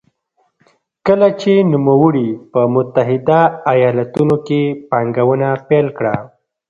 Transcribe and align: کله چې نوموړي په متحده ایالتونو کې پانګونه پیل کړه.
کله 1.07 1.27
چې 1.41 1.53
نوموړي 1.71 2.29
په 2.53 2.61
متحده 2.75 3.39
ایالتونو 3.73 4.35
کې 4.47 4.61
پانګونه 4.89 5.47
پیل 5.67 5.87
کړه. 5.97 6.15